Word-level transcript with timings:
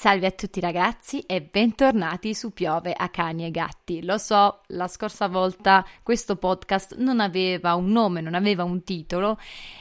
Salve 0.00 0.28
a 0.28 0.30
tutti 0.30 0.60
ragazzi 0.60 1.20
e 1.26 1.42
bentornati 1.42 2.32
su 2.32 2.54
Piove 2.54 2.94
a 2.96 3.10
cani 3.10 3.44
e 3.44 3.50
gatti. 3.50 4.02
Lo 4.02 4.16
so, 4.16 4.62
la 4.68 4.88
scorsa 4.88 5.28
volta 5.28 5.84
questo 6.02 6.36
podcast 6.36 6.96
non 6.96 7.20
aveva 7.20 7.74
un 7.74 7.92
nome, 7.92 8.22
non 8.22 8.32
aveva 8.32 8.64
un 8.64 8.82
titolo 8.82 9.36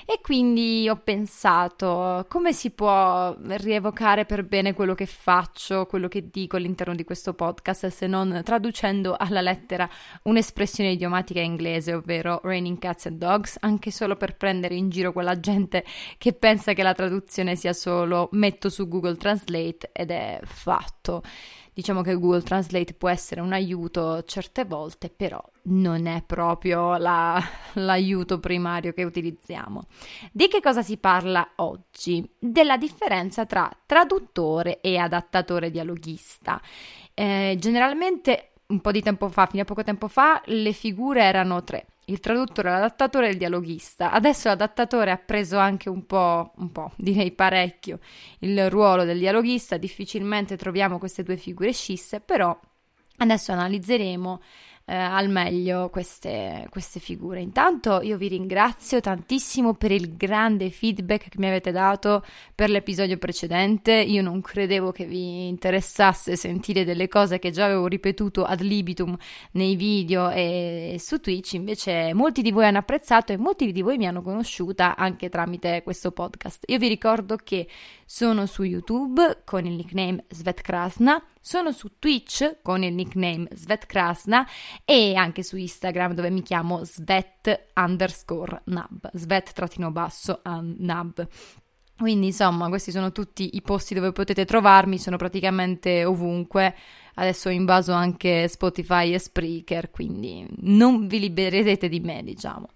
e 0.05 0.19
quindi 0.21 0.89
ho 0.89 0.97
pensato 0.97 2.25
come 2.27 2.52
si 2.52 2.71
può 2.71 3.33
rievocare 3.41 4.25
per 4.25 4.44
bene 4.44 4.73
quello 4.73 4.94
che 4.94 5.05
faccio, 5.05 5.85
quello 5.85 6.09
che 6.09 6.29
dico 6.29 6.57
all'interno 6.57 6.95
di 6.95 7.05
questo 7.05 7.33
podcast 7.33 7.88
se 7.88 8.05
non 8.05 8.41
traducendo 8.44 9.16
alla 9.17 9.39
lettera 9.39 9.89
un'espressione 10.23 10.91
idiomatica 10.91 11.39
inglese, 11.39 11.94
ovvero 11.94 12.41
raining 12.44 12.77
cats 12.77 13.05
and 13.05 13.19
dogs, 13.19 13.55
anche 13.61 13.89
solo 13.89 14.17
per 14.17 14.35
prendere 14.35 14.75
in 14.75 14.89
giro 14.89 15.13
quella 15.13 15.39
gente 15.39 15.85
che 16.17 16.33
pensa 16.33 16.73
che 16.73 16.83
la 16.83 16.94
traduzione 16.94 17.55
sia 17.55 17.72
solo 17.72 18.27
metto 18.33 18.67
su 18.67 18.85
Google 18.89 19.16
Translate 19.16 19.91
ed 19.94 20.07
è 20.09 20.39
fatto. 20.43 21.21
Diciamo 21.73 22.02
che 22.02 22.13
Google 22.15 22.41
Translate 22.41 22.93
può 22.93 23.07
essere 23.07 23.39
un 23.39 23.53
aiuto 23.53 24.23
certe 24.23 24.66
volte, 24.66 25.09
però 25.09 25.41
non 25.63 26.07
è 26.07 26.21
proprio 26.25 26.97
la, 26.97 27.41
l'aiuto 27.75 28.39
primario 28.39 28.91
che 28.91 29.03
utilizziamo. 29.03 29.83
Di 30.31 30.47
che 30.47 30.59
cosa 30.61 30.81
si 30.81 30.97
parla 30.97 31.51
oggi? 31.57 32.29
Della 32.38 32.77
differenza 32.77 33.45
tra 33.45 33.71
traduttore 33.85 34.81
e 34.81 34.97
adattatore 34.97 35.71
dialoghista. 35.71 36.61
Eh, 37.13 37.55
generalmente, 37.57 38.51
un 38.67 38.81
po' 38.81 38.91
di 38.91 39.01
tempo 39.01 39.29
fa, 39.29 39.45
fino 39.45 39.61
a 39.61 39.66
poco 39.66 39.83
tempo 39.83 40.07
fa, 40.07 40.41
le 40.45 40.73
figure 40.73 41.23
erano 41.23 41.63
tre 41.63 41.85
il 42.09 42.19
traduttore, 42.19 42.69
l'adattatore 42.69 43.27
e 43.27 43.31
il 43.31 43.38
dialoghista. 43.38 44.11
Adesso 44.11 44.47
l'adattatore 44.47 45.11
ha 45.11 45.17
preso 45.17 45.57
anche 45.57 45.89
un 45.89 46.05
po', 46.05 46.51
un 46.57 46.71
po', 46.71 46.91
direi 46.97 47.31
parecchio, 47.31 47.99
il 48.39 48.69
ruolo 48.69 49.03
del 49.03 49.19
dialoghista. 49.19 49.77
Difficilmente 49.77 50.57
troviamo 50.57 50.97
queste 50.97 51.23
due 51.23 51.38
figure 51.38 51.71
scisse, 51.71 52.19
però 52.19 52.57
adesso 53.17 53.51
analizzeremo 53.51 54.41
eh, 54.89 54.95
al 54.95 55.29
meglio 55.29 55.89
queste, 55.89 56.65
queste 56.71 56.99
figure. 56.99 57.39
Intanto 57.39 58.01
io 58.01 58.17
vi 58.17 58.27
ringrazio 58.27 59.00
tantissimo 59.00 59.75
per 59.75 59.91
il 59.91 60.17
grande 60.17 60.72
feedback 60.72 61.29
che 61.29 61.38
mi 61.38 61.45
avete 61.45 61.72
dato 61.72 62.25
per 62.55 62.72
l'episodio 62.72 63.19
precedente. 63.19 63.94
Io 63.94 64.23
non 64.23 64.41
credevo 64.41 64.91
che 64.91 65.05
vi 65.05 65.47
interessasse 65.47 66.35
sentire 66.35 66.85
delle 66.85 67.07
cose 67.07 67.38
che 67.38 67.51
già 67.51 67.66
avevo 67.66 67.85
ripetuto 67.85 68.44
ad 68.45 68.61
libitum 68.61 69.16
nei 69.51 69.75
video 69.75 70.31
e, 70.31 70.95
su 70.97 71.19
Twitch, 71.19 71.53
invece 71.53 72.16
molti 72.16 72.41
di 72.41 72.51
voi 72.51 72.66
hanno 72.66 72.79
apprezzato 72.79 73.31
e 73.31 73.38
molti 73.38 73.72
di 73.72 73.81
voi 73.83 73.97
mi 73.97 74.07
hanno 74.07 74.23
conosciuta 74.23 74.95
anche 74.95 75.29
tramite 75.29 75.83
questo 75.83 76.11
podcast. 76.11 76.63
Io 76.66 76.79
vi 76.79 76.88
ricordo 76.88 77.35
che 77.35 77.67
sono 78.12 78.47
su 78.47 78.64
YouTube 78.64 79.44
con 79.46 79.68
il 79.68 79.74
nickname 79.74 80.25
Svetkrasna, 80.30 81.24
sono 81.40 81.72
su 81.72 82.00
Twitch 82.00 82.58
con 82.64 82.81
il 82.81 82.92
nickname 82.92 83.47
Svetkrasna 83.52 84.47
e 84.84 85.14
anche 85.14 85.44
su 85.44 85.58
Instagram 85.58 86.16
dove 86.16 86.31
mi 86.31 86.42
chiamo 86.42 86.84
Svet 86.84 87.68
underscore 87.75 88.64
nab, 88.66 89.12
Svet 89.14 89.53
trattino 89.53 89.92
basso 89.92 90.42
nab. 90.44 91.28
Quindi 91.96 92.28
insomma 92.28 92.68
questi 92.68 92.90
sono 92.90 93.12
tutti 93.12 93.52
i 93.53 93.62
posti 93.62 93.94
dove 93.94 94.12
potete 94.12 94.44
trovarmi, 94.44 94.97
sono 94.97 95.18
praticamente 95.18 96.03
ovunque. 96.03 96.76
Adesso 97.14 97.50
ho 97.50 97.52
invaso 97.52 97.91
anche 97.91 98.47
Spotify 98.47 99.14
e 99.14 99.20
Spreaker, 99.20 99.91
quindi 99.91 100.47
non 100.62 101.06
vi 101.06 101.20
libererete 101.20 101.88
di 101.88 102.00
me, 102.00 102.24
diciamo. 102.24 102.70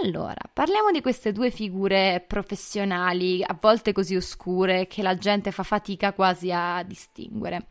Allora, 0.00 0.36
parliamo 0.52 0.90
di 0.92 1.00
queste 1.00 1.32
due 1.32 1.50
figure 1.50 2.22
professionali, 2.24 3.42
a 3.42 3.56
volte 3.58 3.92
così 3.92 4.14
oscure, 4.14 4.86
che 4.86 5.02
la 5.02 5.16
gente 5.16 5.50
fa 5.50 5.62
fatica 5.62 6.12
quasi 6.12 6.52
a 6.52 6.84
distinguere. 6.84 7.66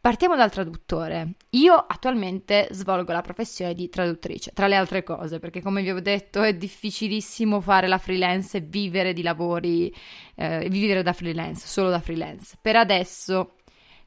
Partiamo 0.00 0.36
dal 0.36 0.50
traduttore. 0.50 1.34
Io 1.50 1.74
attualmente 1.74 2.68
svolgo 2.70 3.12
la 3.12 3.22
professione 3.22 3.74
di 3.74 3.88
traduttrice, 3.88 4.52
tra 4.52 4.68
le 4.68 4.76
altre 4.76 5.02
cose, 5.02 5.38
perché 5.38 5.60
come 5.60 5.82
vi 5.82 5.90
ho 5.90 6.00
detto 6.00 6.42
è 6.42 6.54
difficilissimo 6.54 7.60
fare 7.60 7.88
la 7.88 7.98
freelance 7.98 8.58
e 8.58 8.60
vivere 8.60 9.12
di 9.12 9.22
lavori, 9.22 9.92
eh, 10.36 10.68
vivere 10.68 11.02
da 11.02 11.12
freelance, 11.12 11.66
solo 11.66 11.88
da 11.88 12.00
freelance. 12.00 12.56
Per 12.60 12.76
adesso 12.76 13.54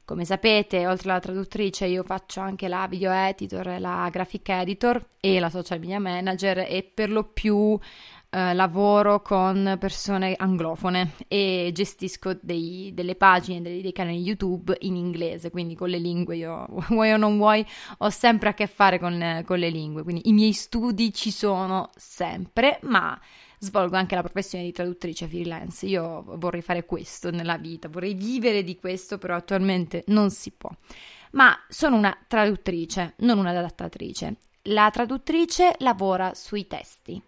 come 0.06 0.24
sapete, 0.24 0.86
oltre 0.86 1.10
alla 1.10 1.20
traduttrice, 1.20 1.88
io 1.88 2.04
faccio 2.04 2.40
anche 2.40 2.68
la 2.68 2.88
video 2.88 3.12
editor, 3.12 3.78
la 3.80 4.08
graphic 4.12 4.48
editor 4.50 5.04
e 5.20 5.40
la 5.40 5.50
social 5.50 5.80
media 5.80 6.00
manager 6.00 6.60
e 6.60 6.84
per 6.84 7.10
lo 7.10 7.24
più 7.24 7.78
eh, 8.30 8.54
lavoro 8.54 9.22
con 9.24 9.78
persone 9.80 10.36
anglofone 10.38 11.14
e 11.28 11.72
gestisco 11.74 12.38
dei, 12.40 12.92
delle 12.94 13.16
pagine, 13.16 13.62
dei, 13.62 13.82
dei, 13.82 13.94
canali 13.94 14.20
YouTube 14.20 14.78
in 14.82 14.96
inglese, 14.96 15.50
quindi 15.50 15.74
con 15.74 15.90
le 15.90 15.98
lingue 15.98 16.36
io, 16.36 16.68
vuoi 16.90 17.12
o 17.12 17.18
non 17.18 17.38
vuoi, 17.38 17.66
ho 18.00 18.10
sempre 18.10 18.50
a 18.50 18.54
che 18.54 18.68
fare 18.68 19.00
con, 19.00 19.42
con 19.44 19.58
le 19.58 19.70
lingue, 19.70 20.04
quindi 20.04 20.30
i 20.30 20.34
miei 20.34 20.54
studi 20.54 21.14
ci 21.14 21.32
sono 21.32 21.90
sempre, 21.96 22.80
ma 22.84 23.20
svolgo 23.60 23.96
anche 23.96 24.16
la 24.16 24.22
professione 24.22 24.64
di 24.64 24.72
traduttrice 24.72 25.28
freelance. 25.28 25.86
Io 25.86 26.24
vorrei 26.38 26.62
fare 26.62 26.86
questo 26.86 27.32
nella 27.32 27.58
vita, 27.58 27.90
vorrei 27.90 28.14
vivere 28.14 28.64
di 28.64 28.78
questo, 28.78 29.18
però 29.18 29.36
attualmente 29.36 30.04
non 30.08 30.30
si 30.30 30.52
può. 30.52 30.70
Ma 31.32 31.58
sono 31.68 31.98
una 31.98 32.18
traduttrice, 32.28 33.16
non 33.18 33.38
una 33.38 33.50
adattatrice 33.50 34.38
la 34.68 34.90
traduttrice 34.90 35.76
lavora 35.80 36.34
sui 36.34 36.66
testi, 36.66 37.22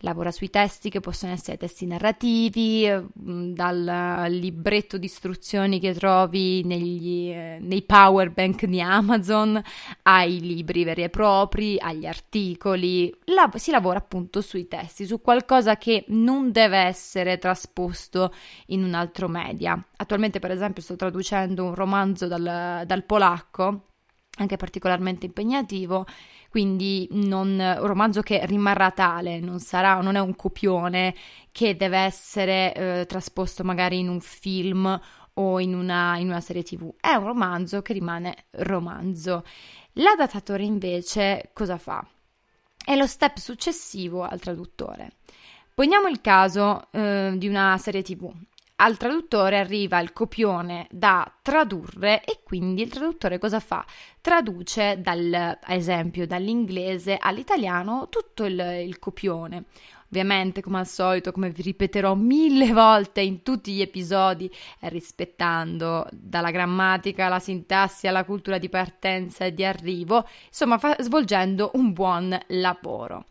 lavora 0.00 0.30
sui 0.30 0.50
testi 0.50 0.90
che 0.90 1.00
possono 1.00 1.32
essere 1.32 1.56
testi 1.56 1.86
narrativi, 1.86 2.88
mm, 2.88 3.52
dal 3.52 4.26
libretto 4.28 4.98
di 4.98 5.06
istruzioni 5.06 5.80
che 5.80 5.94
trovi 5.94 6.62
negli, 6.64 7.30
eh, 7.30 7.58
nei 7.60 7.82
power 7.82 8.30
bank 8.30 8.66
di 8.66 8.80
Amazon, 8.80 9.60
ai 10.02 10.40
libri 10.40 10.84
veri 10.84 11.02
e 11.02 11.08
propri, 11.08 11.76
agli 11.78 12.06
articoli, 12.06 13.12
la, 13.24 13.50
si 13.56 13.70
lavora 13.70 13.98
appunto 13.98 14.40
sui 14.40 14.68
testi, 14.68 15.06
su 15.06 15.20
qualcosa 15.20 15.76
che 15.76 16.04
non 16.08 16.52
deve 16.52 16.78
essere 16.78 17.38
trasposto 17.38 18.32
in 18.66 18.84
un 18.84 18.94
altro 18.94 19.28
media. 19.28 19.82
Attualmente 19.96 20.38
per 20.38 20.52
esempio 20.52 20.82
sto 20.82 20.94
traducendo 20.94 21.64
un 21.64 21.74
romanzo 21.74 22.28
dal, 22.28 22.84
dal 22.86 23.04
polacco, 23.04 23.86
anche 24.38 24.56
particolarmente 24.56 25.26
impegnativo, 25.26 26.04
quindi 26.50 27.08
non, 27.12 27.58
un 27.58 27.86
romanzo 27.86 28.22
che 28.22 28.44
rimarrà 28.46 28.90
tale, 28.90 29.40
non 29.40 29.58
sarà, 29.58 30.00
non 30.00 30.16
è 30.16 30.20
un 30.20 30.34
copione 30.36 31.14
che 31.52 31.76
deve 31.76 31.98
essere 31.98 32.74
eh, 32.74 33.06
trasposto 33.06 33.64
magari 33.64 33.98
in 33.98 34.08
un 34.08 34.20
film 34.20 35.00
o 35.34 35.60
in 35.60 35.74
una, 35.74 36.16
in 36.18 36.28
una 36.28 36.40
serie 36.40 36.62
tv, 36.62 36.94
è 37.00 37.12
un 37.12 37.26
romanzo 37.26 37.82
che 37.82 37.92
rimane 37.92 38.46
romanzo. 38.52 39.44
L'adattatore 39.94 40.64
invece 40.64 41.50
cosa 41.52 41.78
fa? 41.78 42.06
È 42.84 42.94
lo 42.96 43.06
step 43.06 43.36
successivo 43.36 44.22
al 44.22 44.40
traduttore. 44.40 45.12
Poniamo 45.74 46.08
il 46.08 46.20
caso 46.20 46.88
eh, 46.90 47.34
di 47.36 47.48
una 47.48 47.76
serie 47.78 48.02
tv 48.02 48.32
al 48.76 48.96
traduttore 48.98 49.58
arriva 49.58 50.00
il 50.00 50.12
copione 50.12 50.86
da 50.90 51.30
tradurre 51.40 52.22
e 52.24 52.40
quindi 52.42 52.82
il 52.82 52.90
traduttore 52.90 53.38
cosa 53.38 53.60
fa? 53.60 53.84
Traduce 54.20 55.00
dal, 55.00 55.58
esempio 55.66 56.26
dall'inglese 56.26 57.16
all'italiano 57.18 58.08
tutto 58.10 58.44
il, 58.44 58.58
il 58.84 58.98
copione. 58.98 59.64
ovviamente 60.08 60.60
come 60.60 60.78
al 60.80 60.86
solito, 60.86 61.32
come 61.32 61.48
vi 61.50 61.62
ripeterò 61.62 62.14
mille 62.14 62.72
volte 62.74 63.22
in 63.22 63.42
tutti 63.42 63.72
gli 63.72 63.80
episodi, 63.80 64.50
rispettando 64.80 66.06
dalla 66.12 66.50
grammatica 66.50 67.26
alla 67.26 67.40
sintassi 67.40 68.06
alla 68.06 68.24
cultura 68.24 68.58
di 68.58 68.68
partenza 68.68 69.46
e 69.46 69.54
di 69.54 69.64
arrivo, 69.64 70.28
insomma 70.48 70.76
fa- 70.76 70.96
svolgendo 71.00 71.70
un 71.74 71.92
buon 71.92 72.38
lavoro. 72.48 73.24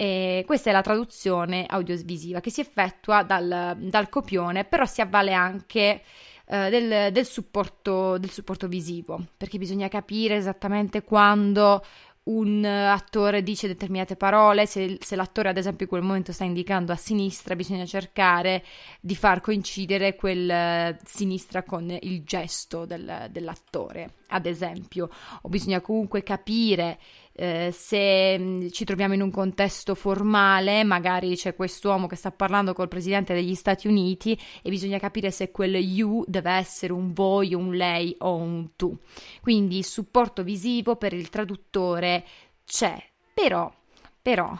E 0.00 0.44
questa 0.46 0.70
è 0.70 0.72
la 0.72 0.80
traduzione 0.80 1.66
audiovisiva 1.66 2.38
che 2.38 2.50
si 2.50 2.60
effettua 2.60 3.24
dal, 3.24 3.76
dal 3.80 4.08
copione, 4.08 4.62
però 4.62 4.86
si 4.86 5.00
avvale 5.00 5.32
anche 5.32 6.02
eh, 6.44 6.70
del, 6.70 7.10
del, 7.10 7.26
supporto, 7.26 8.16
del 8.16 8.30
supporto 8.30 8.68
visivo, 8.68 9.20
perché 9.36 9.58
bisogna 9.58 9.88
capire 9.88 10.36
esattamente 10.36 11.02
quando 11.02 11.82
un 12.28 12.64
attore 12.64 13.42
dice 13.42 13.66
determinate 13.66 14.14
parole, 14.14 14.66
se, 14.66 14.98
se, 15.00 15.16
l'attore 15.16 15.48
ad 15.48 15.56
esempio 15.56 15.84
in 15.84 15.90
quel 15.90 16.02
momento 16.02 16.30
sta 16.32 16.44
indicando 16.44 16.92
a 16.92 16.96
sinistra, 16.96 17.56
bisogna 17.56 17.84
cercare 17.84 18.62
di 19.00 19.16
far 19.16 19.40
coincidere 19.40 20.14
quel 20.14 20.94
uh, 20.94 20.96
sinistra 21.04 21.64
con 21.64 21.90
il 22.00 22.22
gesto 22.22 22.84
del, 22.84 23.26
dell'attore, 23.30 24.12
ad 24.28 24.46
esempio, 24.46 25.08
o 25.42 25.48
bisogna 25.48 25.80
comunque 25.80 26.22
capire 26.22 26.98
eh, 27.32 27.70
se 27.72 28.36
mm, 28.36 28.68
ci 28.70 28.84
troviamo 28.84 29.14
in 29.14 29.22
un 29.22 29.30
contesto 29.30 29.94
formale, 29.94 30.82
magari 30.82 31.36
c'è 31.36 31.54
quest'uomo 31.54 32.08
che 32.08 32.16
sta 32.16 32.32
parlando 32.32 32.72
col 32.72 32.88
presidente 32.88 33.32
degli 33.32 33.54
Stati 33.54 33.86
Uniti 33.86 34.38
e 34.60 34.70
bisogna 34.70 34.98
capire 34.98 35.30
se 35.30 35.52
quel 35.52 35.76
you 35.76 36.24
deve 36.26 36.50
essere 36.50 36.92
un 36.92 37.12
voi, 37.12 37.54
un 37.54 37.74
lei 37.74 38.14
o 38.18 38.34
un 38.34 38.70
tu. 38.74 38.96
Quindi 39.40 39.78
il 39.78 39.84
supporto 39.84 40.42
visivo 40.42 40.96
per 40.96 41.12
il 41.12 41.28
traduttore 41.28 42.24
c'è, 42.64 43.00
però, 43.32 43.72
però, 44.20 44.58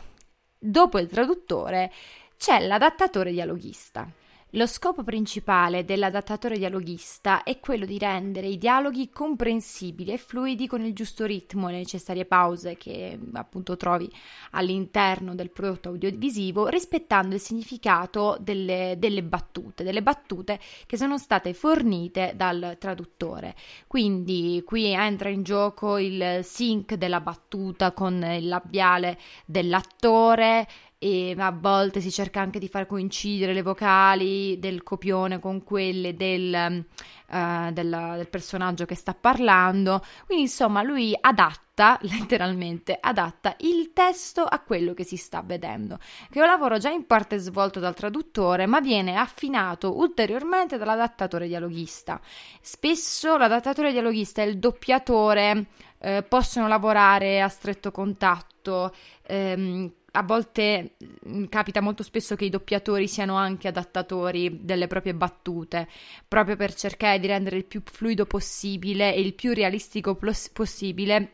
dopo 0.57 0.99
il 0.99 1.09
traduttore 1.09 1.93
c'è 2.37 2.61
l'adattatore 2.65 3.33
dialoghista. 3.33 4.09
Lo 4.53 4.67
scopo 4.67 5.05
principale 5.05 5.85
dell'adattatore 5.85 6.57
dialoghista 6.57 7.43
è 7.43 7.61
quello 7.61 7.85
di 7.85 7.99
rendere 7.99 8.47
i 8.47 8.57
dialoghi 8.57 9.11
comprensibili 9.11 10.11
e 10.11 10.17
fluidi 10.17 10.67
con 10.67 10.83
il 10.83 10.95
giusto 10.95 11.27
ritmo 11.27 11.69
e 11.69 11.73
le 11.73 11.79
necessarie 11.79 12.25
pause 12.25 12.79
che 12.79 13.19
appunto 13.35 13.77
trovi 13.77 14.11
all'interno 14.53 15.35
del 15.35 15.51
prodotto 15.51 15.91
audiovisivo, 15.91 16.69
rispettando 16.69 17.35
il 17.35 17.43
significato 17.43 18.39
delle, 18.41 18.95
delle 18.97 19.23
battute, 19.23 19.85
delle 19.85 20.03
battute 20.03 20.59
che 20.87 20.97
sono 20.97 21.19
state 21.19 21.53
fornite 21.53 22.33
dal 22.35 22.77
traduttore. 22.79 23.55
Quindi 23.87 24.63
qui 24.65 24.87
entra 24.87 25.29
in 25.29 25.43
gioco 25.43 25.99
il 25.99 26.41
sync 26.43 26.95
della 26.95 27.21
battuta 27.21 27.93
con 27.93 28.15
il 28.25 28.49
labiale 28.49 29.19
dell'attore, 29.45 30.67
e 30.99 31.35
a 31.39 31.53
volte 31.53 32.01
si 32.01 32.11
cerca 32.11 32.41
anche 32.41 32.59
di 32.59 32.67
far 32.67 32.87
coincidere 32.87 33.53
le 33.53 33.63
vocali 33.63 34.59
del 34.59 34.83
copione 34.83 35.39
con 35.39 35.63
quelle 35.63 36.17
del, 36.17 36.85
uh, 37.29 37.73
del, 37.73 38.13
del 38.17 38.29
personaggio 38.29 38.85
che 38.85 38.97
sta 38.97 39.15
parlando. 39.15 40.05
Quindi 40.27 40.45
insomma 40.45 40.83
lui 40.83 41.17
adatta, 41.19 41.97
letteralmente 42.03 42.99
adatta 43.01 43.55
il 43.61 43.93
testo 43.93 44.43
a 44.43 44.59
quello 44.59 44.93
che 44.93 45.05
si 45.05 45.17
sta 45.17 45.41
vedendo, 45.41 45.99
che 46.31 46.41
è 46.41 46.43
un 46.43 46.49
lavoro 46.49 46.79
già 46.79 46.91
in 46.91 47.07
parte 47.07 47.39
svolto 47.39 47.79
dal 47.79 47.95
traduttore, 47.95 48.67
ma 48.67 48.81
viene 48.81 49.15
affinato 49.15 49.97
ulteriormente 49.97 50.79
dall'adattatore 50.79 51.47
dialoghista. 51.47 52.21
Spesso 52.61 53.37
l'adattatore 53.37 53.93
dialoghista 53.93 54.43
e 54.43 54.47
il 54.47 54.59
doppiatore 54.59 55.67
eh, 56.01 56.25
possono 56.25 56.67
lavorare 56.67 57.41
a 57.41 57.49
stretto 57.49 57.93
contatto, 57.93 58.93
ehm, 59.23 59.93
a 60.13 60.23
volte 60.23 60.97
mm, 61.27 61.45
capita 61.47 61.81
molto 61.81 62.03
spesso 62.03 62.35
che 62.35 62.47
i 62.47 62.51
doppiatori 62.51 63.07
siano 63.07 63.37
anche 63.37 63.69
adattatori 63.69 64.65
delle 64.65 64.87
proprie 64.87 65.15
battute, 65.15 65.89
proprio 66.27 66.57
per 66.57 66.75
cercare 66.75 67.19
di 67.19 67.27
rendere 67.27 67.57
il 67.57 67.65
più 67.65 67.83
fluido 67.85 68.27
possibile 68.27 69.15
e 69.15 69.21
il 69.21 69.35
più 69.35 69.53
realistico 69.53 70.19
possibile 70.53 71.31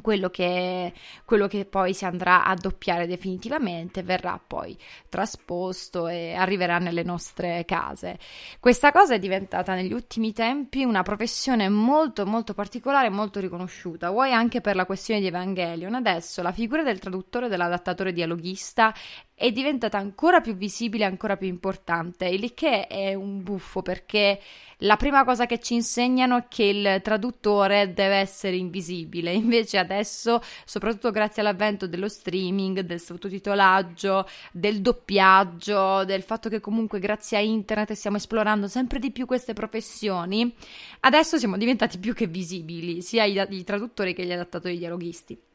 quello 0.00 0.30
che, 0.30 0.92
quello 1.24 1.46
che, 1.46 1.64
poi 1.64 1.92
si 1.94 2.04
andrà 2.04 2.44
a 2.44 2.54
doppiare 2.54 3.06
definitivamente 3.06 4.02
verrà 4.02 4.40
poi 4.44 4.76
trasposto 5.08 6.08
e 6.08 6.34
arriverà 6.34 6.78
nelle 6.78 7.02
nostre 7.02 7.64
case. 7.64 8.18
Questa 8.58 8.92
cosa 8.92 9.14
è 9.14 9.18
diventata 9.18 9.74
negli 9.74 9.92
ultimi 9.92 10.32
tempi 10.32 10.84
una 10.84 11.02
professione 11.02 11.68
molto 11.68 12.24
molto 12.26 12.54
particolare 12.54 13.08
e 13.08 13.10
molto 13.10 13.40
riconosciuta, 13.40 14.10
vuoi 14.10 14.32
anche 14.32 14.60
per 14.60 14.76
la 14.76 14.86
questione 14.86 15.20
di 15.20 15.26
Evangelion. 15.26 15.94
Adesso 15.94 16.42
la 16.42 16.52
figura 16.52 16.82
del 16.82 16.98
traduttore 16.98 17.46
e 17.46 17.48
dell'adattatore 17.48 18.12
dialoghista 18.12 18.94
è 19.34 19.50
diventata 19.50 19.98
ancora 19.98 20.40
più 20.40 20.54
visibile, 20.54 21.04
ancora 21.04 21.36
più 21.36 21.48
importante, 21.48 22.26
il 22.26 22.54
che 22.54 22.86
è 22.86 23.14
un 23.14 23.42
buffo 23.42 23.82
perché 23.82 24.40
la 24.78 24.96
prima 24.96 25.24
cosa 25.24 25.46
che 25.46 25.58
ci 25.58 25.74
insegnano 25.74 26.36
è 26.36 26.44
che 26.48 26.64
il 26.64 27.00
traduttore 27.02 27.92
deve 27.92 28.16
essere 28.16 28.56
invisibile, 28.56 29.32
invece 29.34 29.78
adesso, 29.78 30.40
soprattutto 30.64 31.10
grazie 31.10 31.42
all'avvento 31.42 31.86
dello 31.86 32.08
streaming, 32.08 32.80
del 32.80 33.00
sottotitolaggio, 33.00 34.28
del 34.52 34.80
doppiaggio, 34.80 36.04
del 36.04 36.22
fatto 36.22 36.48
che 36.48 36.60
comunque 36.60 36.98
grazie 36.98 37.38
a 37.38 37.40
internet 37.40 37.92
stiamo 37.92 38.18
esplorando 38.18 38.68
sempre 38.68 38.98
di 38.98 39.10
più 39.10 39.26
queste 39.26 39.54
professioni, 39.54 40.54
adesso 41.00 41.38
siamo 41.38 41.56
diventati 41.56 41.98
più 41.98 42.14
che 42.14 42.26
visibili, 42.26 43.02
sia 43.02 43.24
i, 43.24 43.44
i 43.50 43.64
traduttori 43.64 44.14
che 44.14 44.24
gli 44.24 44.32
adattatori 44.32 44.78
dialoghisti. 44.78 45.50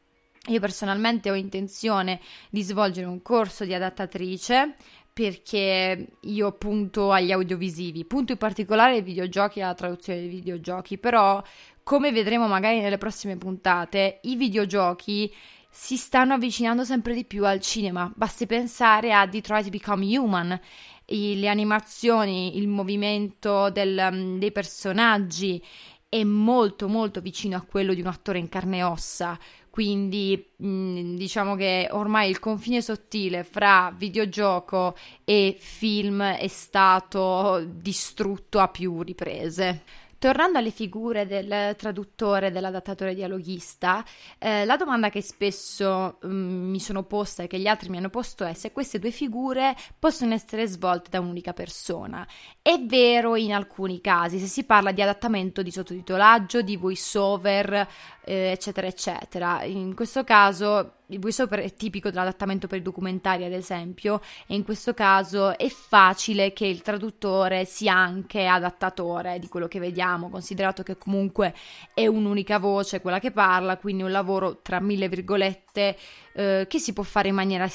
Io 0.48 0.60
personalmente 0.60 1.30
ho 1.30 1.34
intenzione 1.34 2.20
di 2.50 2.62
svolgere 2.62 3.06
un 3.06 3.22
corso 3.22 3.64
di 3.64 3.74
adattatrice 3.74 4.74
perché 5.12 6.06
io 6.20 6.52
punto 6.52 7.10
agli 7.10 7.32
audiovisivi, 7.32 8.04
punto 8.04 8.32
in 8.32 8.38
particolare 8.38 8.94
ai 8.94 9.02
videogiochi 9.02 9.58
e 9.58 9.62
alla 9.62 9.74
traduzione 9.74 10.20
dei 10.20 10.28
videogiochi, 10.28 10.96
però 10.96 11.42
come 11.82 12.12
vedremo 12.12 12.46
magari 12.46 12.80
nelle 12.80 12.98
prossime 12.98 13.36
puntate, 13.36 14.20
i 14.22 14.36
videogiochi 14.36 15.32
si 15.68 15.96
stanno 15.96 16.34
avvicinando 16.34 16.84
sempre 16.84 17.14
di 17.14 17.24
più 17.24 17.44
al 17.44 17.60
cinema. 17.60 18.10
Basti 18.14 18.46
pensare 18.46 19.12
a 19.12 19.26
Detroit 19.26 19.68
Become 19.70 20.16
Human, 20.16 20.60
le 21.06 21.48
animazioni, 21.48 22.56
il 22.56 22.68
movimento 22.68 23.70
del, 23.70 24.36
dei 24.38 24.52
personaggi 24.52 25.62
è 26.08 26.22
molto 26.24 26.88
molto 26.88 27.20
vicino 27.20 27.56
a 27.56 27.62
quello 27.62 27.92
di 27.92 28.00
un 28.00 28.06
attore 28.06 28.38
in 28.38 28.48
carne 28.48 28.78
e 28.78 28.82
ossa 28.82 29.38
quindi 29.70 30.52
mh, 30.56 30.68
mm, 30.68 31.16
diciamo 31.16 31.54
che 31.54 31.88
ormai 31.90 32.30
il 32.30 32.38
confine 32.38 32.80
sottile 32.82 33.44
fra 33.44 33.92
videogioco 33.96 34.96
e 35.24 35.56
film 35.58 36.22
è 36.22 36.48
stato 36.48 37.64
distrutto 37.66 38.58
a 38.58 38.68
più 38.68 39.02
riprese. 39.02 39.82
Tornando 40.18 40.58
alle 40.58 40.70
figure 40.70 41.28
del 41.28 41.76
traduttore 41.76 42.50
dell'adattatore 42.50 43.14
dialoghista, 43.14 44.04
eh, 44.38 44.64
la 44.64 44.76
domanda 44.76 45.10
che 45.10 45.22
spesso 45.22 46.18
mm, 46.26 46.70
mi 46.70 46.80
sono 46.80 47.04
posta 47.04 47.44
e 47.44 47.46
che 47.46 47.60
gli 47.60 47.68
altri 47.68 47.88
mi 47.88 47.98
hanno 47.98 48.10
posto 48.10 48.44
è 48.44 48.52
se 48.52 48.72
queste 48.72 48.98
due 48.98 49.12
figure 49.12 49.76
possono 49.96 50.34
essere 50.34 50.66
svolte 50.66 51.10
da 51.10 51.20
un'unica 51.20 51.52
persona. 51.52 52.26
È 52.60 52.76
vero 52.80 53.36
in 53.36 53.52
alcuni 53.52 54.00
casi, 54.00 54.40
se 54.40 54.46
si 54.46 54.64
parla 54.64 54.90
di 54.90 55.02
adattamento 55.02 55.62
di 55.62 55.70
sottotitolaggio, 55.70 56.62
di 56.62 56.76
voiceover, 56.76 57.88
eh, 58.24 58.50
eccetera, 58.50 58.88
eccetera. 58.88 59.62
In 59.62 59.94
questo 59.94 60.24
caso 60.24 60.97
il 61.08 61.18
voiceover 61.18 61.60
è 61.60 61.74
tipico 61.74 62.10
dell'adattamento 62.10 62.66
per 62.66 62.78
i 62.78 62.82
documentari, 62.82 63.44
ad 63.44 63.52
esempio, 63.52 64.20
e 64.46 64.54
in 64.54 64.64
questo 64.64 64.94
caso 64.94 65.56
è 65.56 65.68
facile 65.68 66.52
che 66.52 66.66
il 66.66 66.82
traduttore 66.82 67.64
sia 67.64 67.94
anche 67.94 68.46
adattatore 68.46 69.38
di 69.38 69.48
quello 69.48 69.68
che 69.68 69.78
vediamo, 69.78 70.28
considerato 70.28 70.82
che 70.82 70.98
comunque 70.98 71.54
è 71.94 72.06
un'unica 72.06 72.58
voce 72.58 73.00
quella 73.00 73.20
che 73.20 73.30
parla, 73.30 73.76
quindi 73.76 74.02
un 74.02 74.10
lavoro 74.10 74.60
tra 74.60 74.80
mille 74.80 75.08
virgolette 75.08 75.96
eh, 76.32 76.66
che 76.68 76.78
si 76.78 76.92
può 76.92 77.02
fare 77.02 77.28
in 77.28 77.34
maniera 77.34 77.68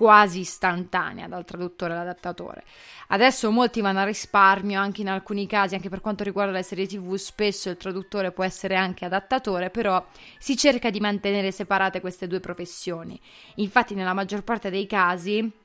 quasi 0.00 0.40
istantanea 0.40 1.28
dal 1.28 1.44
traduttore 1.44 1.92
all'adattatore. 1.92 2.64
Adesso 3.08 3.50
molti 3.50 3.82
vanno 3.82 3.98
a 3.98 4.04
risparmio, 4.04 4.80
anche 4.80 5.02
in 5.02 5.10
alcuni 5.10 5.46
casi, 5.46 5.74
anche 5.74 5.90
per 5.90 6.00
quanto 6.00 6.24
riguarda 6.24 6.52
le 6.52 6.62
serie 6.62 6.86
TV, 6.86 7.16
spesso 7.16 7.68
il 7.68 7.76
traduttore 7.76 8.32
può 8.32 8.42
essere 8.42 8.76
anche 8.76 9.04
adattatore, 9.04 9.68
però 9.68 10.02
si 10.38 10.56
cerca 10.56 10.88
di 10.88 11.00
mantenere 11.00 11.52
separate 11.52 12.00
queste 12.00 12.26
due 12.26 12.40
professioni. 12.40 13.20
Infatti, 13.56 13.92
nella 13.94 14.14
maggior 14.14 14.42
parte 14.42 14.70
dei 14.70 14.86
casi 14.86 15.59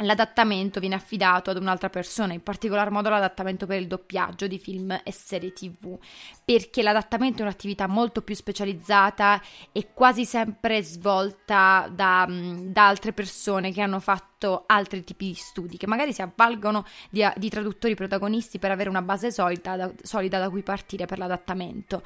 l'adattamento 0.00 0.80
viene 0.80 0.94
affidato 0.94 1.50
ad 1.50 1.56
un'altra 1.56 1.90
persona, 1.90 2.32
in 2.32 2.42
particolar 2.42 2.90
modo 2.90 3.08
l'adattamento 3.08 3.66
per 3.66 3.80
il 3.80 3.86
doppiaggio 3.86 4.46
di 4.46 4.58
film 4.58 4.98
e 5.02 5.12
serie 5.12 5.52
tv, 5.52 5.98
perché 6.44 6.82
l'adattamento 6.82 7.40
è 7.40 7.42
un'attività 7.42 7.86
molto 7.86 8.22
più 8.22 8.34
specializzata 8.34 9.40
e 9.72 9.92
quasi 9.92 10.24
sempre 10.24 10.82
svolta 10.82 11.88
da, 11.92 12.26
da 12.28 12.86
altre 12.86 13.12
persone 13.12 13.72
che 13.72 13.80
hanno 13.80 14.00
fatto 14.00 14.30
fatto 14.40 14.64
altri 14.66 15.04
tipi 15.04 15.26
di 15.26 15.34
studi 15.34 15.76
che 15.76 15.86
magari 15.86 16.14
si 16.14 16.22
avvalgono 16.22 16.86
di, 17.10 17.26
di 17.36 17.50
traduttori 17.50 17.94
protagonisti 17.94 18.58
per 18.58 18.70
avere 18.70 18.88
una 18.88 19.02
base 19.02 19.30
solida 19.30 19.76
da, 19.76 19.92
solida 20.02 20.38
da 20.38 20.48
cui 20.48 20.62
partire 20.62 21.04
per 21.04 21.18
l'adattamento. 21.18 22.02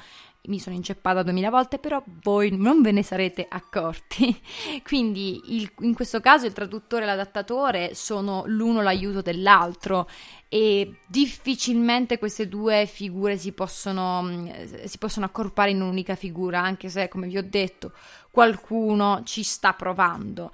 Mi 0.47 0.59
sono 0.59 0.75
inceppata 0.75 1.23
duemila 1.23 1.49
volte, 1.49 1.79
però 1.79 2.03
voi 2.23 2.55
non 2.55 2.81
ve 2.81 2.91
ne 2.91 3.03
sarete 3.03 3.45
accorti. 3.49 4.39
Quindi 4.83 5.55
il, 5.55 5.71
in 5.79 5.93
questo 5.93 6.19
caso 6.19 6.45
il 6.45 6.53
traduttore 6.53 7.03
e 7.03 7.05
l'adattatore 7.05 7.95
sono 7.95 8.43
l'uno 8.45 8.81
l'aiuto 8.81 9.21
dell'altro 9.21 10.07
e 10.47 10.99
difficilmente 11.07 12.17
queste 12.17 12.47
due 12.47 12.85
figure 12.85 13.37
si 13.37 13.51
possono, 13.51 14.21
mm, 14.21 14.85
si 14.85 14.97
possono 14.97 15.25
accorpare 15.25 15.71
in 15.71 15.81
un'unica 15.81 16.15
figura, 16.15 16.61
anche 16.61 16.89
se, 16.89 17.07
come 17.07 17.27
vi 17.27 17.37
ho 17.37 17.43
detto, 17.43 17.91
qualcuno 18.31 19.21
ci 19.23 19.43
sta 19.43 19.73
provando. 19.73 20.51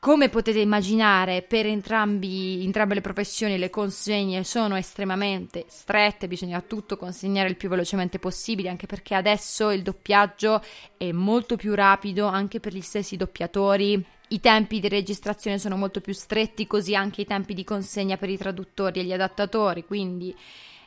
Come 0.00 0.28
potete 0.28 0.60
immaginare, 0.60 1.42
per 1.42 1.66
entrambi, 1.66 2.62
entrambe 2.62 2.94
le 2.94 3.00
professioni 3.00 3.58
le 3.58 3.68
consegne 3.68 4.44
sono 4.44 4.76
estremamente 4.76 5.64
strette, 5.66 6.28
bisogna 6.28 6.60
tutto 6.60 6.96
consegnare 6.96 7.48
il 7.48 7.56
più 7.56 7.68
velocemente 7.68 8.20
possibile, 8.20 8.68
anche 8.68 8.86
perché 8.86 9.16
adesso 9.16 9.70
il 9.70 9.82
doppiaggio 9.82 10.62
è 10.96 11.10
molto 11.10 11.56
più 11.56 11.74
rapido 11.74 12.26
anche 12.26 12.60
per 12.60 12.74
gli 12.74 12.80
stessi 12.80 13.16
doppiatori. 13.16 14.06
I 14.28 14.38
tempi 14.38 14.78
di 14.78 14.88
registrazione 14.88 15.58
sono 15.58 15.76
molto 15.76 16.00
più 16.00 16.12
stretti, 16.12 16.68
così 16.68 16.94
anche 16.94 17.22
i 17.22 17.26
tempi 17.26 17.52
di 17.52 17.64
consegna 17.64 18.16
per 18.16 18.30
i 18.30 18.38
traduttori 18.38 19.00
e 19.00 19.04
gli 19.04 19.12
adattatori, 19.12 19.84
quindi 19.84 20.32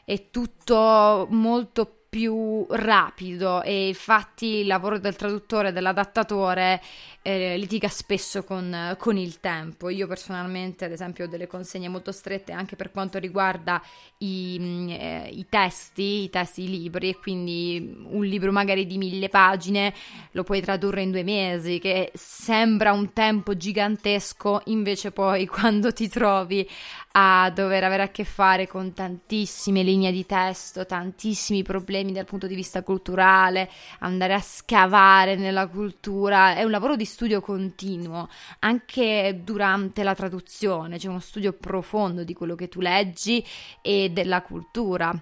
è 0.05 0.29
tutto 0.29 1.27
molto 1.29 1.85
più 1.85 2.00
più 2.11 2.65
rapido 2.69 3.61
e 3.63 3.87
infatti 3.87 4.57
il 4.57 4.67
lavoro 4.67 4.99
del 4.99 5.15
traduttore 5.15 5.69
e 5.69 5.71
dell'adattatore 5.71 6.81
eh, 7.21 7.55
litiga 7.57 7.87
spesso 7.87 8.43
con, 8.43 8.97
con, 8.99 9.15
il 9.15 9.39
tempo. 9.39 9.87
Io 9.87 10.07
personalmente, 10.07 10.83
ad 10.83 10.91
esempio, 10.91 11.23
ho 11.23 11.27
delle 11.29 11.47
consegne 11.47 11.87
molto 11.87 12.11
strette 12.11 12.51
anche 12.51 12.75
per 12.75 12.91
quanto 12.91 13.17
riguarda 13.17 13.81
i, 14.17 14.57
mm, 14.59 14.89
eh, 14.89 15.29
i 15.31 15.45
testi, 15.47 16.23
i 16.23 16.29
testi, 16.29 16.63
i 16.63 16.69
libri, 16.69 17.11
e 17.11 17.17
quindi 17.17 17.95
un 18.09 18.25
libro 18.25 18.51
magari 18.51 18.85
di 18.85 18.97
mille 18.97 19.29
pagine 19.29 19.93
lo 20.31 20.43
puoi 20.43 20.59
tradurre 20.59 21.03
in 21.03 21.11
due 21.11 21.23
mesi, 21.23 21.79
che 21.79 22.11
sembra 22.13 22.91
un 22.91 23.13
tempo 23.13 23.55
gigantesco, 23.55 24.63
invece 24.65 25.11
poi 25.11 25.47
quando 25.47 25.93
ti 25.93 26.09
trovi 26.09 26.67
a 27.13 27.49
dover 27.49 27.83
avere 27.83 28.03
a 28.03 28.09
che 28.09 28.23
fare 28.23 28.67
con 28.67 28.93
tantissime 28.93 29.83
linee 29.83 30.11
di 30.11 30.25
testo, 30.25 30.85
tantissimi 30.85 31.61
problemi 31.63 32.13
dal 32.13 32.25
punto 32.25 32.47
di 32.47 32.55
vista 32.55 32.83
culturale, 32.83 33.69
andare 33.99 34.33
a 34.33 34.39
scavare 34.39 35.35
nella 35.35 35.67
cultura, 35.67 36.55
è 36.55 36.63
un 36.63 36.71
lavoro 36.71 36.95
di 36.95 37.05
studio 37.05 37.41
continuo, 37.41 38.29
anche 38.59 39.41
durante 39.43 40.03
la 40.03 40.15
traduzione, 40.15 40.97
c'è 40.97 41.07
uno 41.07 41.19
studio 41.19 41.53
profondo 41.53 42.23
di 42.23 42.33
quello 42.33 42.55
che 42.55 42.69
tu 42.69 42.79
leggi 42.79 43.45
e 43.81 44.09
della 44.09 44.41
cultura 44.41 45.13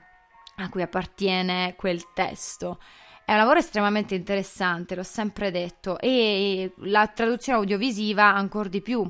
a 0.58 0.70
cui 0.70 0.82
appartiene 0.82 1.74
quel 1.76 2.12
testo. 2.14 2.80
È 3.26 3.34
un 3.34 3.38
lavoro 3.38 3.60
estremamente 3.60 4.16
interessante, 4.16 4.96
l'ho 4.96 5.04
sempre 5.04 5.52
detto, 5.52 6.00
e 6.00 6.74
la 6.78 7.06
traduzione 7.08 7.60
audiovisiva 7.60 8.24
ancora 8.34 8.70
di 8.70 8.82
più, 8.82 9.08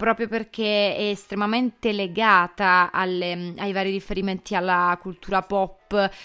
proprio 0.00 0.28
perché 0.28 0.96
è 0.96 1.02
estremamente 1.10 1.92
legata 1.92 2.88
alle, 2.90 3.52
ai 3.58 3.70
vari 3.70 3.90
riferimenti 3.90 4.54
alla 4.54 4.96
cultura 4.98 5.42
pop, 5.42 5.79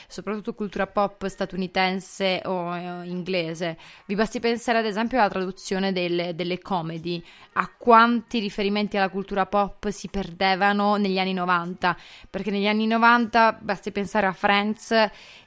soprattutto 0.08 0.54
cultura 0.54 0.88
pop 0.88 1.26
statunitense 1.28 2.42
o 2.46 2.76
eh, 2.76 3.06
inglese. 3.08 3.78
Vi 4.06 4.16
basti 4.16 4.40
pensare 4.40 4.80
ad 4.80 4.86
esempio 4.86 5.20
alla 5.20 5.30
traduzione 5.30 5.92
delle, 5.92 6.36
delle 6.36 6.60
comedy, 6.60 7.24
a 7.54 7.72
quanti 7.78 8.40
riferimenti 8.40 8.98
alla 8.98 9.10
cultura 9.10 9.46
pop 9.46 9.90
si 9.90 10.08
perdevano 10.10 10.96
negli 10.98 11.20
anni 11.20 11.34
90, 11.34 11.98
perché 12.30 12.52
negli 12.52 12.68
anni 12.68 12.88
90 12.88 13.60
basti 13.62 13.92
pensare 13.92 14.28
a 14.28 14.34
Friends 14.34 14.94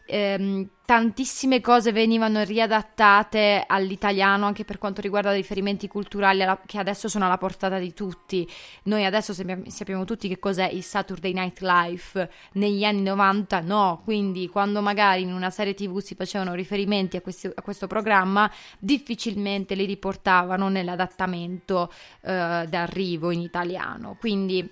ehm, 0.09 0.69
tantissime 0.87 1.61
cose 1.61 1.93
venivano 1.93 2.43
riadattate 2.43 3.63
all'italiano 3.67 4.47
anche 4.47 4.65
per 4.65 4.79
quanto 4.79 5.03
riguarda 5.03 5.33
riferimenti 5.33 5.87
culturali 5.87 6.43
alla, 6.43 6.59
che 6.65 6.79
adesso 6.79 7.09
sono 7.09 7.27
alla 7.27 7.37
portata 7.37 7.79
di 7.79 7.93
tutti. 7.93 8.49
Noi 8.85 9.05
adesso 9.05 9.35
sappiamo, 9.35 9.65
sappiamo, 9.67 10.05
tutti 10.05 10.29
che 10.29 10.39
cos'è 10.39 10.67
il 10.67 10.83
Saturday 10.83 11.35
Night 11.35 11.61
Live, 11.61 12.31
negli 12.53 12.85
anni 12.85 13.03
90 13.03 13.61
no, 13.61 14.01
quindi 14.09 14.49
quando 14.49 14.81
magari 14.81 15.21
in 15.21 15.35
una 15.35 15.51
serie 15.51 15.75
tv 15.75 15.99
si 15.99 16.15
facevano 16.15 16.55
riferimenti 16.55 17.19
a, 17.19 17.21
questi, 17.21 17.47
a 17.47 17.61
questo 17.61 17.87
programma 17.87 18.51
difficilmente 18.79 19.75
li 19.75 19.85
riportavano 19.85 20.71
nell'adattamento 20.71 21.93
eh, 22.23 22.65
d'arrivo 22.67 23.31
in 23.31 23.41
italiano. 23.41 24.17
Quindi 24.19 24.67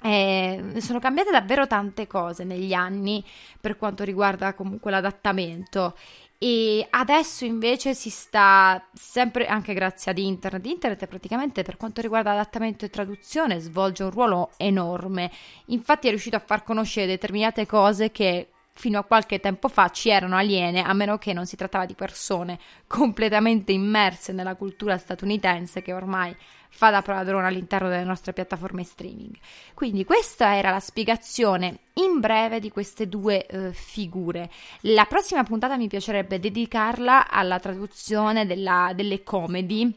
eh, 0.00 0.76
sono 0.78 0.98
cambiate 0.98 1.30
davvero 1.30 1.66
tante 1.66 2.06
cose 2.06 2.44
negli 2.44 2.72
anni 2.72 3.22
per 3.60 3.76
quanto 3.76 4.02
riguarda 4.02 4.54
comunque 4.54 4.90
l'adattamento 4.90 5.94
e 6.38 6.86
adesso 6.88 7.44
invece 7.44 7.92
si 7.92 8.08
sta 8.08 8.82
sempre 8.94 9.46
anche 9.46 9.74
grazie 9.74 10.10
ad 10.10 10.16
internet 10.16 10.64
internet 10.64 11.06
praticamente 11.06 11.62
per 11.62 11.76
quanto 11.76 12.00
riguarda 12.00 12.30
adattamento 12.30 12.86
e 12.86 12.88
traduzione 12.88 13.58
svolge 13.58 14.04
un 14.04 14.10
ruolo 14.10 14.52
enorme 14.56 15.30
infatti 15.66 16.06
è 16.06 16.10
riuscito 16.10 16.36
a 16.36 16.42
far 16.42 16.62
conoscere 16.62 17.06
determinate 17.06 17.66
cose 17.66 18.10
che 18.10 18.48
fino 18.80 18.98
a 18.98 19.04
qualche 19.04 19.40
tempo 19.40 19.68
fa 19.68 19.90
ci 19.90 20.08
erano 20.08 20.36
aliene, 20.36 20.82
a 20.82 20.94
meno 20.94 21.18
che 21.18 21.34
non 21.34 21.44
si 21.44 21.54
trattava 21.54 21.84
di 21.84 21.92
persone 21.92 22.58
completamente 22.86 23.72
immerse 23.72 24.32
nella 24.32 24.54
cultura 24.56 24.96
statunitense 24.96 25.82
che 25.82 25.92
ormai 25.92 26.34
fa 26.70 26.88
da 26.90 27.02
padrone 27.02 27.46
all'interno 27.46 27.90
delle 27.90 28.04
nostre 28.04 28.32
piattaforme 28.32 28.82
streaming. 28.82 29.34
Quindi 29.74 30.06
questa 30.06 30.56
era 30.56 30.70
la 30.70 30.80
spiegazione 30.80 31.80
in 31.94 32.20
breve 32.20 32.58
di 32.58 32.70
queste 32.70 33.06
due 33.06 33.44
eh, 33.44 33.72
figure. 33.74 34.50
La 34.82 35.04
prossima 35.04 35.42
puntata 35.42 35.76
mi 35.76 35.88
piacerebbe 35.88 36.40
dedicarla 36.40 37.28
alla 37.28 37.58
traduzione 37.58 38.46
della, 38.46 38.92
delle 38.94 39.22
comedy 39.22 39.94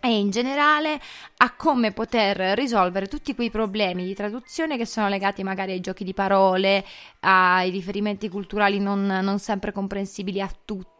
e 0.00 0.18
in 0.18 0.30
generale 0.30 0.98
a 1.38 1.54
come 1.54 1.92
poter 1.92 2.56
risolvere 2.56 3.06
tutti 3.06 3.34
quei 3.34 3.50
problemi 3.50 4.04
di 4.04 4.14
traduzione 4.14 4.76
che 4.76 4.86
sono 4.86 5.08
legati 5.08 5.42
magari 5.42 5.72
ai 5.72 5.80
giochi 5.80 6.04
di 6.04 6.14
parole, 6.14 6.84
ai 7.20 7.70
riferimenti 7.70 8.28
culturali 8.28 8.80
non, 8.80 9.06
non 9.06 9.38
sempre 9.38 9.72
comprensibili 9.72 10.40
a 10.40 10.50
tutti. 10.64 10.99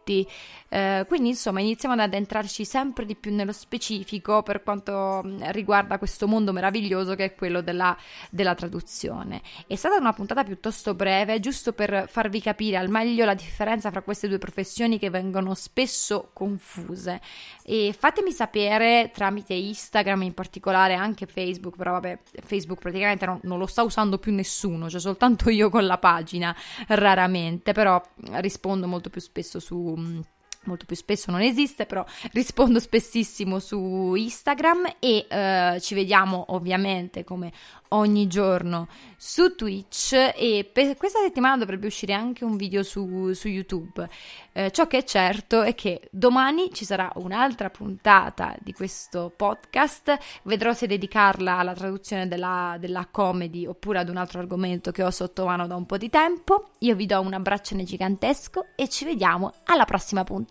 Eh, 0.73 1.03
quindi 1.05 1.29
insomma 1.29 1.59
iniziamo 1.59 1.95
ad 1.95 1.99
addentrarci 1.99 2.63
sempre 2.63 3.05
di 3.05 3.15
più 3.15 3.35
nello 3.35 3.51
specifico 3.51 4.41
per 4.41 4.63
quanto 4.63 5.21
mm, 5.21 5.41
riguarda 5.47 5.97
questo 5.97 6.27
mondo 6.29 6.53
meraviglioso 6.53 7.13
che 7.15 7.25
è 7.25 7.35
quello 7.35 7.59
della, 7.61 7.95
della 8.29 8.55
traduzione. 8.55 9.41
È 9.67 9.75
stata 9.75 9.97
una 9.97 10.13
puntata 10.13 10.45
piuttosto 10.45 10.93
breve, 10.93 11.41
giusto 11.41 11.73
per 11.73 12.07
farvi 12.07 12.39
capire 12.39 12.77
al 12.77 12.87
meglio 12.87 13.25
la 13.25 13.33
differenza 13.33 13.91
fra 13.91 14.01
queste 14.01 14.29
due 14.29 14.37
professioni 14.37 14.97
che 14.97 15.09
vengono 15.09 15.55
spesso 15.55 16.29
confuse. 16.31 17.19
E 17.63 17.93
fatemi 17.97 18.31
sapere 18.31 19.11
tramite 19.13 19.53
Instagram, 19.53 20.21
in 20.21 20.33
particolare 20.33 20.93
anche 20.93 21.25
Facebook, 21.25 21.75
però 21.75 21.91
vabbè, 21.91 22.19
Facebook 22.45 22.79
praticamente 22.79 23.25
non, 23.25 23.39
non 23.43 23.59
lo 23.59 23.65
sta 23.65 23.83
usando 23.83 24.19
più 24.19 24.31
nessuno, 24.31 24.89
cioè 24.89 25.01
soltanto 25.01 25.49
io 25.49 25.69
con 25.69 25.85
la 25.85 25.97
pagina, 25.97 26.55
raramente, 26.87 27.73
però 27.73 28.01
rispondo 28.35 28.87
molto 28.87 29.09
più 29.09 29.19
spesso 29.19 29.59
su 29.59 30.00
um, 30.01 30.25
molto 30.65 30.85
più 30.85 30.95
spesso 30.95 31.31
non 31.31 31.41
esiste, 31.41 31.85
però 31.85 32.05
rispondo 32.33 32.79
spessissimo 32.79 33.59
su 33.59 34.13
Instagram 34.15 34.95
e 34.99 35.25
eh, 35.27 35.77
ci 35.81 35.95
vediamo 35.95 36.45
ovviamente 36.49 37.23
come 37.23 37.51
ogni 37.93 38.27
giorno 38.27 38.87
su 39.17 39.55
Twitch 39.55 40.13
e 40.13 40.69
per 40.71 40.95
questa 40.95 41.19
settimana 41.19 41.57
dovrebbe 41.57 41.87
uscire 41.87 42.13
anche 42.13 42.45
un 42.45 42.55
video 42.55 42.83
su, 42.83 43.33
su 43.33 43.47
YouTube. 43.47 44.07
Eh, 44.53 44.71
ciò 44.71 44.87
che 44.87 44.99
è 44.99 45.03
certo 45.03 45.61
è 45.61 45.73
che 45.75 46.09
domani 46.11 46.71
ci 46.73 46.85
sarà 46.85 47.11
un'altra 47.15 47.69
puntata 47.69 48.55
di 48.59 48.73
questo 48.73 49.31
podcast, 49.35 50.17
vedrò 50.43 50.73
se 50.73 50.87
dedicarla 50.87 51.57
alla 51.57 51.73
traduzione 51.73 52.27
della, 52.27 52.77
della 52.79 53.07
comedy 53.09 53.65
oppure 53.65 53.99
ad 53.99 54.09
un 54.09 54.17
altro 54.17 54.39
argomento 54.39 54.91
che 54.91 55.03
ho 55.03 55.11
sotto 55.11 55.45
mano 55.45 55.67
da 55.67 55.75
un 55.75 55.85
po' 55.85 55.97
di 55.97 56.09
tempo. 56.09 56.71
Io 56.79 56.95
vi 56.95 57.05
do 57.05 57.19
un 57.19 57.33
abbraccione 57.33 57.83
gigantesco 57.83 58.67
e 58.75 58.87
ci 58.89 59.05
vediamo 59.05 59.53
alla 59.65 59.85
prossima 59.85 60.23
puntata. 60.23 60.50